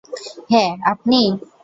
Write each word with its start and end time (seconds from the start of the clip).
হ্যাঁ, 0.49 0.71
আপনি। 0.85 1.21